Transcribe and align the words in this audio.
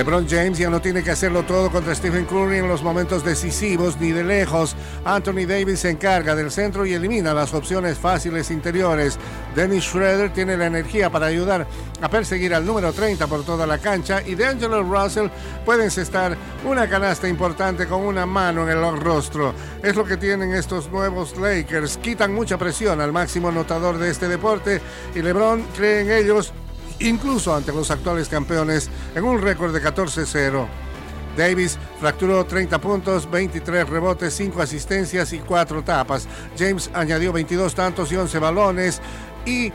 LeBron 0.00 0.26
James 0.26 0.56
ya 0.56 0.70
no 0.70 0.80
tiene 0.80 1.02
que 1.02 1.10
hacerlo 1.10 1.42
todo 1.42 1.70
contra 1.70 1.94
Stephen 1.94 2.24
Curry 2.24 2.56
en 2.56 2.68
los 2.68 2.82
momentos 2.82 3.22
decisivos 3.22 4.00
ni 4.00 4.12
de 4.12 4.24
lejos. 4.24 4.74
Anthony 5.04 5.44
Davis 5.46 5.80
se 5.80 5.90
encarga 5.90 6.34
del 6.34 6.50
centro 6.50 6.86
y 6.86 6.94
elimina 6.94 7.34
las 7.34 7.52
opciones 7.52 7.98
fáciles 7.98 8.50
interiores. 8.50 9.18
Dennis 9.54 9.84
Schroeder 9.84 10.32
tiene 10.32 10.56
la 10.56 10.64
energía 10.64 11.10
para 11.10 11.26
ayudar 11.26 11.66
a 12.00 12.08
perseguir 12.08 12.54
al 12.54 12.64
número 12.64 12.94
30 12.94 13.26
por 13.26 13.44
toda 13.44 13.66
la 13.66 13.76
cancha 13.76 14.22
y 14.26 14.36
D'Angelo 14.36 14.82
Russell 14.84 15.28
puede 15.66 15.84
encestar 15.84 16.34
una 16.64 16.88
canasta 16.88 17.28
importante 17.28 17.86
con 17.86 18.00
una 18.00 18.24
mano 18.24 18.62
en 18.62 18.78
el 18.78 19.00
rostro. 19.00 19.52
Es 19.82 19.96
lo 19.96 20.06
que 20.06 20.16
tienen 20.16 20.54
estos 20.54 20.90
nuevos 20.90 21.36
Lakers. 21.36 21.98
Quitan 21.98 22.32
mucha 22.32 22.56
presión 22.56 23.02
al 23.02 23.12
máximo 23.12 23.48
anotador 23.48 23.98
de 23.98 24.08
este 24.08 24.28
deporte 24.28 24.80
y 25.14 25.20
LeBron 25.20 25.62
cree 25.76 26.00
en 26.00 26.10
ellos 26.10 26.54
incluso 27.00 27.54
ante 27.54 27.72
los 27.72 27.90
actuales 27.90 28.28
campeones, 28.28 28.90
en 29.14 29.24
un 29.24 29.40
récord 29.40 29.72
de 29.72 29.82
14-0. 29.82 30.66
Davis 31.36 31.78
fracturó 32.00 32.44
30 32.44 32.80
puntos, 32.80 33.30
23 33.30 33.88
rebotes, 33.88 34.34
5 34.34 34.62
asistencias 34.62 35.32
y 35.32 35.38
4 35.38 35.82
tapas. 35.82 36.26
James 36.58 36.90
añadió 36.92 37.32
22 37.32 37.74
tantos 37.74 38.10
y 38.12 38.16
11 38.16 38.38
balones 38.38 39.00
y 39.46 39.72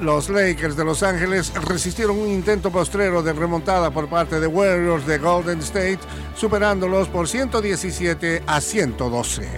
los 0.00 0.30
Lakers 0.30 0.76
de 0.76 0.84
Los 0.84 1.02
Ángeles 1.02 1.52
resistieron 1.68 2.18
un 2.18 2.28
intento 2.28 2.70
postrero 2.70 3.22
de 3.22 3.32
remontada 3.32 3.90
por 3.90 4.08
parte 4.08 4.40
de 4.40 4.46
Warriors 4.46 5.06
de 5.06 5.18
Golden 5.18 5.58
State, 5.60 6.00
superándolos 6.36 7.08
por 7.08 7.28
117 7.28 8.42
a 8.46 8.60
112. 8.60 9.48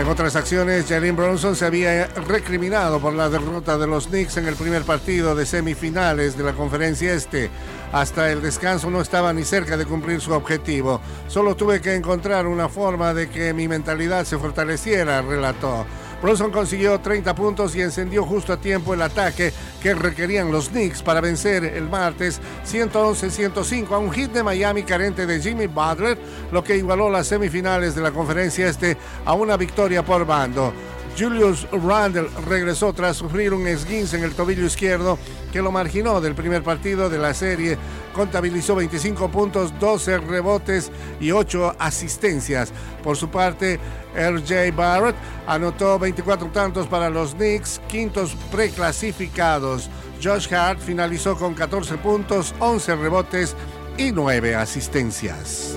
En 0.00 0.08
otras 0.08 0.34
acciones, 0.34 0.86
Jalen 0.88 1.14
Bronson 1.14 1.54
se 1.54 1.66
había 1.66 2.06
recriminado 2.06 3.00
por 3.00 3.12
la 3.12 3.28
derrota 3.28 3.76
de 3.76 3.86
los 3.86 4.06
Knicks 4.06 4.38
en 4.38 4.48
el 4.48 4.56
primer 4.56 4.82
partido 4.84 5.34
de 5.34 5.44
semifinales 5.44 6.38
de 6.38 6.42
la 6.42 6.54
conferencia 6.54 7.12
este. 7.12 7.50
Hasta 7.92 8.32
el 8.32 8.40
descanso 8.40 8.90
no 8.90 9.02
estaba 9.02 9.34
ni 9.34 9.44
cerca 9.44 9.76
de 9.76 9.84
cumplir 9.84 10.22
su 10.22 10.32
objetivo. 10.32 11.02
Solo 11.28 11.54
tuve 11.54 11.82
que 11.82 11.94
encontrar 11.94 12.46
una 12.46 12.70
forma 12.70 13.12
de 13.12 13.28
que 13.28 13.52
mi 13.52 13.68
mentalidad 13.68 14.24
se 14.24 14.38
fortaleciera, 14.38 15.20
relató. 15.20 15.84
Bronson 16.22 16.50
consiguió 16.50 17.00
30 17.00 17.34
puntos 17.34 17.74
y 17.74 17.80
encendió 17.80 18.24
justo 18.24 18.52
a 18.52 18.60
tiempo 18.60 18.92
el 18.92 19.02
ataque 19.02 19.52
que 19.82 19.94
requerían 19.94 20.52
los 20.52 20.68
Knicks 20.68 21.02
para 21.02 21.20
vencer 21.20 21.64
el 21.64 21.88
martes 21.88 22.40
111-105 22.70 23.90
a 23.92 23.98
un 23.98 24.12
hit 24.12 24.30
de 24.30 24.42
Miami 24.42 24.82
carente 24.82 25.26
de 25.26 25.40
Jimmy 25.40 25.66
Butler, 25.66 26.18
lo 26.52 26.62
que 26.62 26.76
igualó 26.76 27.08
las 27.08 27.26
semifinales 27.26 27.94
de 27.94 28.02
la 28.02 28.12
conferencia 28.12 28.68
este 28.68 28.96
a 29.24 29.32
una 29.32 29.56
victoria 29.56 30.04
por 30.04 30.26
bando. 30.26 30.72
Julius 31.18 31.66
Randle 31.72 32.28
regresó 32.46 32.92
tras 32.92 33.16
sufrir 33.16 33.52
un 33.52 33.66
esguince 33.66 34.16
en 34.16 34.24
el 34.24 34.32
tobillo 34.32 34.64
izquierdo 34.64 35.18
que 35.52 35.60
lo 35.60 35.72
marginó 35.72 36.20
del 36.20 36.34
primer 36.34 36.62
partido 36.62 37.10
de 37.10 37.18
la 37.18 37.34
serie. 37.34 37.76
Contabilizó 38.14 38.74
25 38.74 39.30
puntos, 39.30 39.72
12 39.78 40.18
rebotes 40.18 40.90
y 41.20 41.30
8 41.30 41.76
asistencias. 41.78 42.72
Por 43.02 43.16
su 43.16 43.28
parte, 43.28 43.78
RJ 44.14 44.74
Barrett 44.74 45.16
anotó 45.46 45.98
24 45.98 46.48
tantos 46.48 46.86
para 46.86 47.10
los 47.10 47.34
Knicks, 47.34 47.80
quintos 47.88 48.36
preclasificados. 48.50 49.88
Josh 50.22 50.52
Hart 50.52 50.80
finalizó 50.80 51.36
con 51.36 51.54
14 51.54 51.96
puntos, 51.98 52.54
11 52.58 52.96
rebotes 52.96 53.56
y 53.96 54.12
9 54.12 54.54
asistencias. 54.54 55.76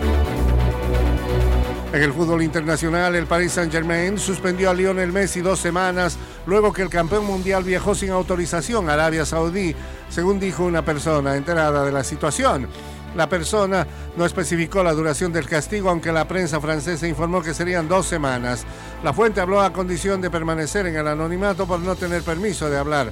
En 1.94 2.02
el 2.02 2.12
fútbol 2.12 2.42
internacional, 2.42 3.14
el 3.14 3.28
Paris 3.28 3.52
Saint-Germain 3.52 4.18
suspendió 4.18 4.72
a 4.72 4.74
Lionel 4.74 5.12
Messi 5.12 5.42
dos 5.42 5.60
semanas 5.60 6.18
luego 6.48 6.74
que 6.74 6.82
el 6.82 6.90
campeón 6.90 7.24
mundial 7.24 7.64
viajó 7.64 7.94
sin 7.94 8.10
autorización 8.10 8.90
a 8.90 8.94
Arabia 8.94 9.28
Saudí, 9.28 9.76
según 10.10 10.40
dijo 10.40 10.66
una 10.66 10.84
persona 10.84 11.36
enterada 11.36 11.86
de 11.86 11.92
la 11.92 12.04
situación. 12.04 12.68
La 13.16 13.30
persona 13.30 13.86
no 14.18 14.26
especificó 14.26 14.82
la 14.82 14.94
duración 14.94 15.32
del 15.32 15.48
castigo, 15.48 15.92
aunque 15.92 16.12
la 16.12 16.28
prensa 16.28 16.60
francesa 16.60 17.08
informó 17.08 17.44
que 17.44 17.54
serían 17.54 17.88
dos 17.88 18.08
semanas. 18.08 18.66
La 19.04 19.14
fuente 19.14 19.40
habló 19.40 19.62
a 19.62 19.72
condición 19.72 20.20
de 20.20 20.32
permanecer 20.32 20.88
en 20.88 20.96
el 20.96 21.08
anonimato 21.08 21.68
por 21.68 21.80
no 21.80 21.96
tener 21.96 22.24
permiso 22.24 22.72
de 22.72 22.78
hablar. 22.80 23.12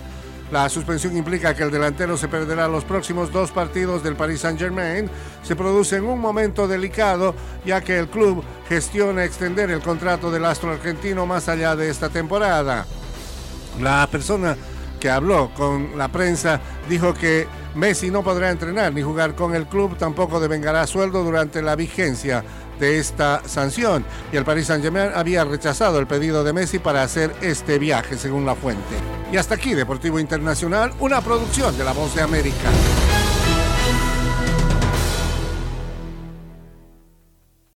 La 0.51 0.67
suspensión 0.67 1.15
implica 1.15 1.55
que 1.55 1.63
el 1.63 1.71
delantero 1.71 2.17
se 2.17 2.27
perderá 2.27 2.67
los 2.67 2.83
próximos 2.83 3.31
dos 3.31 3.51
partidos 3.51 4.03
del 4.03 4.17
Paris 4.17 4.41
Saint-Germain. 4.41 5.09
Se 5.43 5.55
produce 5.55 5.95
en 5.95 6.03
un 6.03 6.19
momento 6.19 6.67
delicado, 6.67 7.33
ya 7.65 7.79
que 7.79 7.97
el 7.97 8.09
club 8.09 8.43
gestiona 8.67 9.23
extender 9.23 9.71
el 9.71 9.79
contrato 9.79 10.29
del 10.29 10.43
astro 10.43 10.71
argentino 10.71 11.25
más 11.25 11.47
allá 11.47 11.77
de 11.77 11.89
esta 11.89 12.09
temporada. 12.09 12.85
La 13.79 14.05
persona 14.11 14.57
que 14.99 15.09
habló 15.09 15.53
con 15.55 15.97
la 15.97 16.09
prensa 16.09 16.59
dijo 16.89 17.13
que 17.13 17.47
Messi 17.73 18.11
no 18.11 18.21
podrá 18.21 18.51
entrenar 18.51 18.93
ni 18.93 19.01
jugar 19.01 19.35
con 19.35 19.55
el 19.55 19.67
club, 19.67 19.97
tampoco 19.97 20.41
devengará 20.41 20.85
sueldo 20.85 21.23
durante 21.23 21.61
la 21.61 21.77
vigencia 21.77 22.43
de 22.81 22.99
esta 22.99 23.41
sanción. 23.45 24.03
Y 24.33 24.35
el 24.35 24.43
Paris 24.43 24.67
Saint-Germain 24.67 25.11
había 25.15 25.45
rechazado 25.45 25.99
el 25.99 26.07
pedido 26.07 26.43
de 26.43 26.51
Messi 26.51 26.79
para 26.79 27.03
hacer 27.03 27.33
este 27.41 27.79
viaje, 27.79 28.17
según 28.17 28.45
la 28.45 28.55
fuente. 28.55 28.95
Y 29.31 29.37
hasta 29.37 29.55
aquí, 29.55 29.73
Deportivo 29.73 30.19
Internacional, 30.19 30.91
una 30.99 31.21
producción 31.21 31.77
de 31.77 31.85
La 31.85 31.93
Voz 31.93 32.13
de 32.13 32.23
América. 32.23 32.69